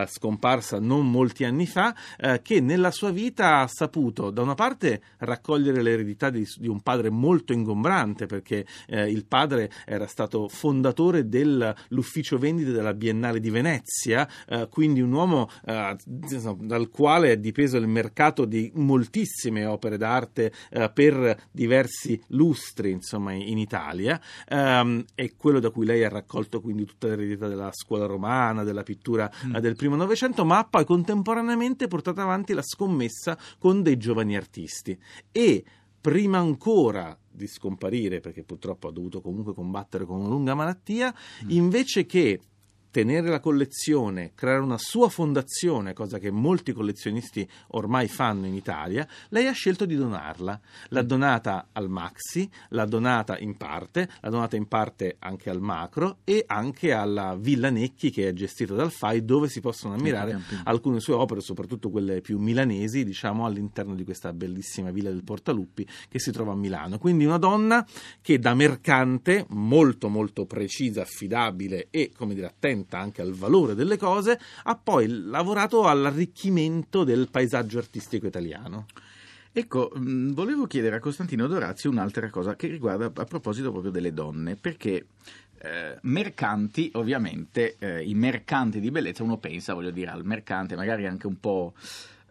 scomparsa 0.06 0.33
scomparsa 0.34 0.80
non 0.80 1.10
molti 1.10 1.44
anni 1.44 1.66
fa, 1.66 1.94
eh, 2.18 2.40
che 2.42 2.60
nella 2.60 2.90
sua 2.90 3.10
vita 3.10 3.60
ha 3.60 3.66
saputo 3.68 4.30
da 4.30 4.42
una 4.42 4.54
parte 4.54 5.00
raccogliere 5.18 5.82
l'eredità 5.82 6.30
di, 6.30 6.46
di 6.56 6.68
un 6.68 6.80
padre 6.80 7.10
molto 7.10 7.52
ingombrante, 7.52 8.26
perché 8.26 8.66
eh, 8.86 9.08
il 9.08 9.24
padre 9.26 9.70
era 9.86 10.06
stato 10.06 10.48
fondatore 10.48 11.28
dell'ufficio 11.28 12.38
vendite 12.38 12.72
della 12.72 12.94
Biennale 12.94 13.40
di 13.40 13.50
Venezia, 13.50 14.28
eh, 14.48 14.68
quindi 14.68 15.00
un 15.00 15.12
uomo 15.12 15.48
eh, 15.64 15.96
dal 16.58 16.88
quale 16.90 17.32
è 17.32 17.36
dipeso 17.38 17.76
il 17.76 17.86
mercato 17.86 18.44
di 18.44 18.70
moltissime 18.74 19.66
opere 19.66 19.96
d'arte 19.96 20.52
eh, 20.70 20.90
per 20.92 21.48
diversi 21.50 22.20
lustri 22.28 22.90
insomma, 22.90 23.32
in 23.32 23.58
Italia, 23.58 24.20
ehm, 24.48 25.04
è 25.14 25.32
quello 25.36 25.60
da 25.60 25.70
cui 25.70 25.86
lei 25.86 26.02
ha 26.04 26.08
raccolto 26.08 26.60
quindi 26.60 26.84
tutta 26.84 27.08
l'eredità 27.08 27.46
della 27.46 27.70
scuola 27.72 28.06
romana, 28.06 28.64
della 28.64 28.82
pittura 28.82 29.30
mm. 29.46 29.56
del 29.58 29.76
primo 29.76 29.96
Novecento, 29.96 30.23
ma 30.44 30.58
ha 30.58 30.64
poi 30.64 30.84
contemporaneamente 30.84 31.88
portato 31.88 32.20
avanti 32.20 32.52
la 32.52 32.62
scommessa 32.62 33.36
con 33.58 33.82
dei 33.82 33.96
giovani 33.96 34.36
artisti. 34.36 34.98
E 35.30 35.64
prima 36.00 36.38
ancora 36.38 37.16
di 37.30 37.46
scomparire, 37.46 38.20
perché 38.20 38.44
purtroppo 38.44 38.88
ha 38.88 38.92
dovuto 38.92 39.20
comunque 39.20 39.54
combattere 39.54 40.04
con 40.04 40.20
una 40.20 40.28
lunga 40.28 40.54
malattia, 40.54 41.12
mm. 41.44 41.50
invece 41.50 42.06
che 42.06 42.40
tenere 42.94 43.28
la 43.28 43.40
collezione, 43.40 44.34
creare 44.36 44.60
una 44.60 44.78
sua 44.78 45.08
fondazione, 45.08 45.94
cosa 45.94 46.18
che 46.18 46.30
molti 46.30 46.72
collezionisti 46.72 47.44
ormai 47.70 48.06
fanno 48.06 48.46
in 48.46 48.54
Italia, 48.54 49.04
lei 49.30 49.48
ha 49.48 49.52
scelto 49.52 49.84
di 49.84 49.96
donarla. 49.96 50.60
L'ha 50.90 51.02
mm. 51.02 51.06
donata 51.06 51.68
al 51.72 51.88
Maxi, 51.88 52.48
l'ha 52.68 52.84
donata 52.84 53.36
in 53.36 53.56
parte, 53.56 54.08
l'ha 54.20 54.30
donata 54.30 54.54
in 54.54 54.68
parte 54.68 55.16
anche 55.18 55.50
al 55.50 55.60
Macro 55.60 56.18
e 56.22 56.44
anche 56.46 56.92
alla 56.92 57.34
Villa 57.36 57.68
Necchi 57.68 58.12
che 58.12 58.28
è 58.28 58.32
gestita 58.32 58.74
dal 58.74 58.92
FAI 58.92 59.24
dove 59.24 59.48
si 59.48 59.60
possono 59.60 59.94
ammirare 59.94 60.40
alcune 60.62 61.00
sue 61.00 61.14
opere, 61.14 61.40
soprattutto 61.40 61.90
quelle 61.90 62.20
più 62.20 62.38
milanesi, 62.38 63.02
diciamo 63.02 63.44
all'interno 63.44 63.96
di 63.96 64.04
questa 64.04 64.32
bellissima 64.32 64.92
Villa 64.92 65.10
del 65.10 65.24
Portaluppi 65.24 65.84
che 66.08 66.20
si 66.20 66.30
trova 66.30 66.52
a 66.52 66.56
Milano. 66.56 66.98
Quindi 66.98 67.24
una 67.24 67.38
donna 67.38 67.84
che 68.20 68.38
da 68.38 68.54
mercante 68.54 69.46
molto 69.48 70.08
molto 70.08 70.46
precisa, 70.46 71.02
affidabile 71.02 71.88
e 71.90 72.12
come 72.16 72.34
dire 72.34 72.46
attenta 72.46 72.82
attenta 72.84 72.98
anche 72.98 73.22
al 73.22 73.32
valore 73.32 73.74
delle 73.74 73.96
cose, 73.96 74.38
ha 74.64 74.76
poi 74.76 75.08
lavorato 75.08 75.88
all'arricchimento 75.88 77.02
del 77.02 77.28
paesaggio 77.30 77.78
artistico 77.78 78.26
italiano. 78.26 78.86
Ecco, 79.52 79.92
mm, 79.96 80.32
volevo 80.32 80.66
chiedere 80.66 80.96
a 80.96 81.00
Costantino 81.00 81.46
Dorazio 81.46 81.90
un'altra 81.90 82.28
cosa 82.30 82.56
che 82.56 82.66
riguarda 82.66 83.06
a 83.06 83.24
proposito 83.24 83.70
proprio 83.70 83.90
delle 83.90 84.12
donne, 84.12 84.56
perché 84.56 85.06
eh, 85.58 85.98
mercanti, 86.02 86.90
ovviamente, 86.94 87.76
eh, 87.78 88.02
i 88.02 88.14
mercanti 88.14 88.80
di 88.80 88.90
bellezza, 88.90 89.22
uno 89.22 89.38
pensa, 89.38 89.74
voglio 89.74 89.90
dire, 89.90 90.10
al 90.10 90.24
mercante 90.24 90.76
magari 90.76 91.06
anche 91.06 91.26
un 91.26 91.40
po'... 91.40 91.72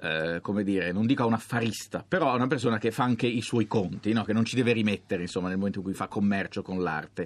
Eh, 0.03 0.39
come 0.41 0.65
dire, 0.65 0.91
non 0.91 1.05
dico 1.05 1.23
a 1.23 1.25
un 1.25 1.31
affarista, 1.31 2.03
però 2.05 2.29
a 2.29 2.35
una 2.35 2.47
persona 2.47 2.77
che 2.77 2.91
fa 2.91 3.05
anche 3.05 3.25
i 3.25 3.39
suoi 3.39 3.67
conti, 3.67 4.11
no? 4.11 4.25
che 4.25 4.33
non 4.33 4.43
ci 4.43 4.57
deve 4.57 4.73
rimettere 4.73 5.21
insomma, 5.21 5.47
nel 5.47 5.55
momento 5.55 5.77
in 5.77 5.85
cui 5.85 5.93
fa 5.93 6.07
commercio 6.07 6.61
con 6.61 6.83
l'arte. 6.83 7.25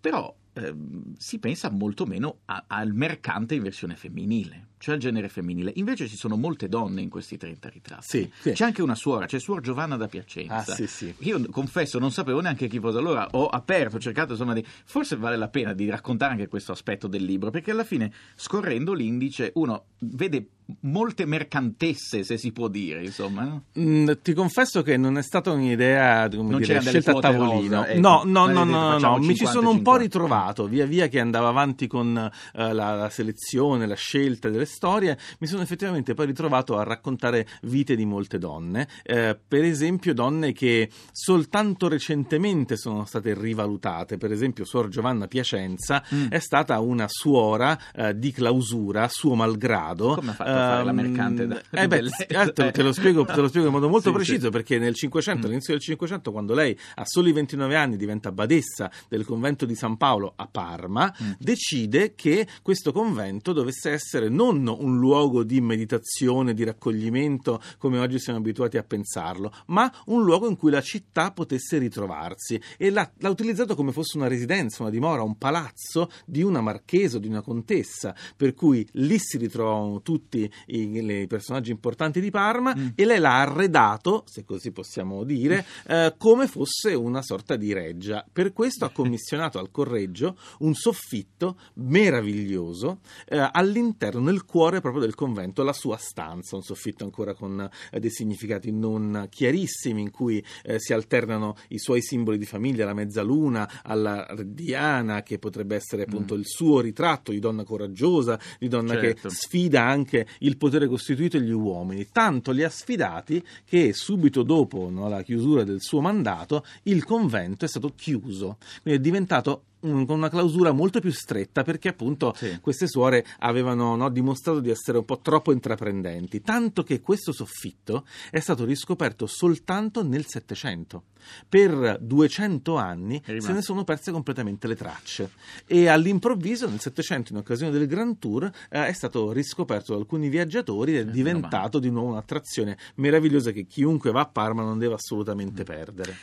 Però 0.00 0.32
Ehm, 0.54 1.14
si 1.18 1.38
pensa 1.38 1.70
molto 1.70 2.06
meno 2.06 2.40
a, 2.46 2.64
al 2.68 2.92
mercante 2.92 3.54
in 3.54 3.62
versione 3.62 3.96
femminile, 3.96 4.68
cioè 4.84 4.96
al 4.96 5.00
genere 5.00 5.30
femminile. 5.30 5.72
Invece 5.76 6.06
ci 6.08 6.16
sono 6.16 6.36
molte 6.36 6.68
donne 6.68 7.00
in 7.00 7.08
questi 7.08 7.38
30 7.38 7.68
ritratti. 7.70 8.06
Sì, 8.06 8.30
sì. 8.38 8.52
C'è 8.52 8.64
anche 8.64 8.82
una 8.82 8.94
suora, 8.94 9.24
c'è 9.24 9.40
Suor 9.40 9.62
Giovanna 9.62 9.96
da 9.96 10.08
Piacenza. 10.08 10.56
Ah, 10.56 10.62
sì, 10.62 10.86
sì. 10.86 11.14
Io 11.20 11.42
confesso, 11.48 11.98
non 11.98 12.12
sapevo 12.12 12.40
neanche 12.40 12.68
chi 12.68 12.78
fosse. 12.78 12.98
Allora 12.98 13.26
ho 13.30 13.46
aperto, 13.46 13.96
ho 13.96 13.98
cercato 13.98 14.32
insomma 14.32 14.52
di. 14.52 14.62
Forse 14.84 15.16
vale 15.16 15.36
la 15.36 15.48
pena 15.48 15.72
di 15.72 15.88
raccontare 15.88 16.32
anche 16.32 16.48
questo 16.48 16.72
aspetto 16.72 17.06
del 17.06 17.24
libro, 17.24 17.48
perché 17.48 17.70
alla 17.70 17.84
fine, 17.84 18.12
scorrendo 18.34 18.92
l'indice, 18.92 19.52
uno 19.54 19.86
vede 20.00 20.48
molte 20.80 21.26
mercantesse, 21.26 22.24
se 22.24 22.38
si 22.38 22.52
può 22.52 22.68
dire, 22.68 23.02
insomma. 23.02 23.44
No? 23.44 23.64
Mm, 23.78 24.10
ti 24.22 24.32
confesso 24.32 24.82
che 24.82 24.96
non 24.96 25.18
è 25.18 25.22
stata 25.22 25.50
un'idea 25.50 26.28
come 26.28 26.58
dire, 26.58 26.80
scelta 26.80 27.12
a 27.12 27.20
tavolino. 27.20 27.76
Rosa, 27.80 27.88
ecco. 27.88 28.00
No, 28.00 28.22
no, 28.24 28.46
no, 28.46 28.64
no, 28.64 28.98
no, 28.98 29.18
mi 29.18 29.34
ci 29.34 29.46
sono 29.46 29.70
un 29.70 29.82
po' 29.82 29.96
ritrovato, 29.96 30.66
via 30.66 30.86
via 30.86 31.08
che 31.08 31.20
andavo 31.20 31.48
avanti 31.48 31.86
con 31.86 32.30
uh, 32.54 32.58
la, 32.72 32.94
la, 32.94 33.10
selezione, 33.10 33.86
la 33.86 33.94
scelta 33.94 34.48
delle 34.48 34.66
storie, 34.74 35.16
mi 35.38 35.46
sono 35.46 35.62
effettivamente 35.62 36.14
poi 36.14 36.26
ritrovato 36.26 36.76
a 36.76 36.82
raccontare 36.82 37.46
vite 37.62 37.94
di 37.94 38.04
molte 38.04 38.38
donne, 38.38 38.88
eh, 39.04 39.38
per 39.46 39.62
esempio 39.62 40.12
donne 40.12 40.52
che 40.52 40.90
soltanto 41.12 41.88
recentemente 41.88 42.76
sono 42.76 43.04
state 43.04 43.34
rivalutate, 43.34 44.18
per 44.18 44.32
esempio 44.32 44.64
Suor 44.64 44.88
Giovanna 44.88 45.28
Piacenza 45.28 46.04
mm. 46.12 46.28
è 46.28 46.40
stata 46.40 46.80
una 46.80 47.06
suora 47.08 47.78
uh, 47.94 48.12
di 48.12 48.32
clausura, 48.32 49.08
suo 49.08 49.34
malgrado. 49.34 50.14
Come 50.14 50.30
ha 50.30 50.34
fatto? 50.34 50.50
fare 50.50 50.84
la 50.84 50.90
ehm, 50.90 50.96
mercante 50.96 51.46
da, 51.46 51.62
eh 51.70 51.88
beh, 51.88 52.10
eh, 52.28 52.52
te, 52.52 52.70
te, 52.70 52.82
lo 52.82 52.92
spiego, 52.92 53.24
te, 53.24 53.40
lo 53.40 53.48
spiego, 53.48 53.68
in 53.68 53.72
modo 53.72 53.88
molto 53.88 54.10
sì, 54.10 54.14
preciso 54.14 54.44
sì. 54.46 54.50
perché 54.50 54.78
nel 54.78 54.94
500, 54.94 55.40
mm. 55.40 55.44
all'inizio 55.44 55.72
del 55.72 55.82
500 55.82 56.32
quando 56.32 56.54
lei 56.54 56.76
a 56.96 57.04
soli 57.04 57.32
29 57.32 57.76
anni 57.76 57.96
diventa 57.96 58.32
badessa 58.32 58.90
del 59.08 59.24
convento 59.24 59.64
di 59.64 59.74
San 59.74 59.96
Paolo 59.96 60.32
a 60.36 60.48
Parma 60.50 61.14
mm. 61.22 61.32
decide 61.38 62.14
che 62.14 62.46
questo 62.62 62.92
convento 62.92 63.52
dovesse 63.52 63.90
essere 63.90 64.28
non 64.28 64.53
un 64.56 64.98
luogo 64.98 65.42
di 65.42 65.60
meditazione, 65.60 66.54
di 66.54 66.64
raccoglimento 66.64 67.60
come 67.78 67.98
oggi 67.98 68.18
siamo 68.18 68.38
abituati 68.38 68.76
a 68.76 68.82
pensarlo 68.82 69.52
ma 69.66 69.92
un 70.06 70.22
luogo 70.24 70.48
in 70.48 70.56
cui 70.56 70.70
la 70.70 70.80
città 70.80 71.30
potesse 71.32 71.78
ritrovarsi 71.78 72.60
e 72.76 72.90
l'ha, 72.90 73.10
l'ha 73.18 73.28
utilizzato 73.28 73.74
come 73.74 73.92
fosse 73.92 74.16
una 74.16 74.28
residenza, 74.28 74.82
una 74.82 74.90
dimora, 74.90 75.22
un 75.22 75.38
palazzo 75.38 76.10
di 76.24 76.42
una 76.42 76.60
marchesa 76.60 77.16
o 77.16 77.20
di 77.20 77.28
una 77.28 77.42
contessa 77.42 78.14
per 78.36 78.54
cui 78.54 78.86
lì 78.92 79.18
si 79.18 79.38
ritrovavano 79.38 80.02
tutti 80.02 80.50
i, 80.66 80.98
i 80.98 81.26
personaggi 81.26 81.70
importanti 81.70 82.20
di 82.20 82.30
Parma 82.30 82.74
mm. 82.76 82.88
e 82.94 83.04
lei 83.04 83.18
l'ha 83.18 83.40
arredato, 83.40 84.24
se 84.26 84.44
così 84.44 84.70
possiamo 84.70 85.24
dire, 85.24 85.64
eh, 85.86 86.14
come 86.18 86.46
fosse 86.46 86.94
una 86.94 87.22
sorta 87.22 87.56
di 87.56 87.72
reggia. 87.72 88.24
Per 88.30 88.52
questo 88.52 88.84
ha 88.84 88.90
commissionato 88.90 89.58
al 89.58 89.70
Correggio 89.70 90.36
un 90.60 90.74
soffitto 90.74 91.58
meraviglioso 91.74 93.00
eh, 93.26 93.48
all'interno, 93.52 94.20
nel 94.20 94.43
cuore 94.44 94.80
proprio 94.80 95.02
del 95.02 95.14
convento, 95.14 95.62
la 95.62 95.72
sua 95.72 95.96
stanza, 95.96 96.56
un 96.56 96.62
soffitto 96.62 97.04
ancora 97.04 97.34
con 97.34 97.68
eh, 97.90 98.00
dei 98.00 98.10
significati 98.10 98.72
non 98.72 99.26
chiarissimi 99.30 100.00
in 100.00 100.10
cui 100.10 100.44
eh, 100.62 100.78
si 100.78 100.92
alternano 100.92 101.56
i 101.68 101.78
suoi 101.78 102.02
simboli 102.02 102.38
di 102.38 102.46
famiglia, 102.46 102.84
la 102.84 102.94
mezzaluna, 102.94 103.82
alla 103.82 104.26
Diana 104.44 105.22
che 105.22 105.38
potrebbe 105.38 105.76
essere 105.76 106.02
appunto 106.02 106.34
mm. 106.34 106.38
il 106.38 106.46
suo 106.46 106.80
ritratto 106.80 107.32
di 107.32 107.38
donna 107.38 107.64
coraggiosa, 107.64 108.38
di 108.58 108.68
donna 108.68 108.94
certo. 108.94 109.28
che 109.28 109.34
sfida 109.34 109.84
anche 109.84 110.26
il 110.40 110.56
potere 110.56 110.86
costituito 110.86 111.38
degli 111.38 111.50
uomini, 111.50 112.08
tanto 112.10 112.52
li 112.52 112.62
ha 112.62 112.70
sfidati 112.70 113.44
che 113.64 113.92
subito 113.92 114.42
dopo 114.42 114.88
no, 114.90 115.08
la 115.08 115.22
chiusura 115.22 115.64
del 115.64 115.80
suo 115.80 116.00
mandato 116.00 116.64
il 116.84 117.04
convento 117.04 117.64
è 117.64 117.68
stato 117.68 117.92
chiuso, 117.94 118.58
quindi 118.82 119.00
è 119.00 119.02
diventato 119.02 119.64
con 119.84 120.16
una 120.16 120.30
clausura 120.30 120.72
molto 120.72 121.00
più 121.00 121.12
stretta 121.12 121.62
perché 121.62 121.88
appunto 121.88 122.32
sì. 122.36 122.58
queste 122.60 122.88
suore 122.88 123.24
avevano 123.40 123.94
no, 123.96 124.08
dimostrato 124.08 124.60
di 124.60 124.70
essere 124.70 124.98
un 124.98 125.04
po' 125.04 125.18
troppo 125.20 125.52
intraprendenti, 125.52 126.40
tanto 126.40 126.82
che 126.82 127.00
questo 127.00 127.32
soffitto 127.32 128.06
è 128.30 128.40
stato 128.40 128.64
riscoperto 128.64 129.26
soltanto 129.26 130.02
nel 130.02 130.24
Settecento. 130.26 131.04
Per 131.48 131.98
200 132.00 132.76
anni 132.76 133.22
se 133.24 133.52
ne 133.52 133.62
sono 133.62 133.84
perse 133.84 134.12
completamente 134.12 134.66
le 134.66 134.76
tracce 134.76 135.30
e 135.66 135.88
all'improvviso 135.88 136.68
nel 136.68 136.80
Settecento, 136.80 137.32
in 137.32 137.38
occasione 137.38 137.72
del 137.72 137.86
Grand 137.86 138.18
Tour, 138.18 138.44
eh, 138.68 138.86
è 138.86 138.92
stato 138.92 139.32
riscoperto 139.32 139.92
da 139.92 139.98
alcuni 139.98 140.28
viaggiatori 140.28 140.96
ed 140.96 141.08
è 141.08 141.10
diventato 141.10 141.78
di 141.78 141.90
nuovo 141.90 142.10
un'attrazione 142.10 142.76
meravigliosa 142.96 143.52
che 143.52 143.64
chiunque 143.64 144.10
va 144.10 144.20
a 144.20 144.26
Parma 144.26 144.62
non 144.62 144.78
deve 144.78 144.94
assolutamente 144.94 145.62
mm. 145.62 145.64
perdere. 145.64 146.16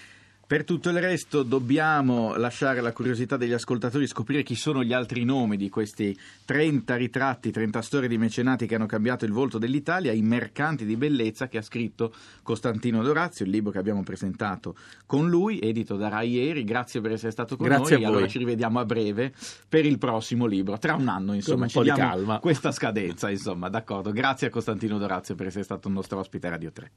Per 0.51 0.65
tutto 0.65 0.89
il 0.89 1.00
resto 1.00 1.43
dobbiamo 1.43 2.36
lasciare 2.36 2.81
la 2.81 2.91
curiosità 2.91 3.38
degli 3.38 3.53
ascoltatori 3.53 4.05
scoprire 4.05 4.43
chi 4.43 4.55
sono 4.55 4.84
gli 4.84 4.91
altri 4.91 5.24
nomi 5.24 5.55
di 5.55 5.70
questi 5.70 6.13
30 6.43 6.93
ritratti, 6.98 7.51
30 7.51 7.81
storie 7.81 8.10
di 8.10 8.17
mecenati 8.17 8.67
che 8.67 8.75
hanno 8.75 8.86
cambiato 8.86 9.24
il 9.24 9.31
volto 9.31 9.58
dell'Italia, 9.58 10.12
i 10.12 10.22
mercanti 10.22 10.84
di 10.84 10.98
bellezza 10.98 11.48
che 11.48 11.58
ha 11.58 11.62
scritto 11.62 12.13
Costantino 12.43 13.01
Dorazio, 13.01 13.46
il 13.46 13.51
libro 13.51 13.72
che 13.72 13.77
abbiamo 13.77 14.03
presentato 14.03 14.75
con 15.05 15.29
lui, 15.29 15.58
edito 15.60 15.96
da 15.96 16.10
Rai 16.10 16.31
ieri. 16.31 16.65
Grazie 16.65 17.00
per 17.00 17.13
essere 17.13 17.31
stato 17.31 17.55
con 17.55 17.67
Grazie 17.67 17.96
noi. 17.96 18.03
Allora 18.03 18.27
ci 18.27 18.39
rivediamo 18.39 18.77
a 18.77 18.84
breve 18.84 19.31
per 19.70 19.86
il 19.86 19.98
prossimo 20.00 20.48
libro, 20.48 20.77
tra 20.79 20.96
un 20.96 21.08
anno 21.08 21.31
insomma, 21.31 21.67
con 21.67 21.67
un 21.67 21.72
po' 21.72 21.93
di 21.93 21.98
calma. 21.98 22.39
questa 22.39 22.74
scadenza, 22.74 23.29
insomma, 23.29 23.70
d'accordo. 23.70 24.12
Grazie 24.12 24.48
a 24.48 24.50
Costantino 24.50 24.98
Dorazio 24.98 25.34
per 25.34 25.48
essere 25.48 25.63
stato 25.63 25.88
il 25.88 25.93
nostro 25.93 26.20
ospite 26.20 26.50
Radio 26.50 26.74
3. 26.74 26.91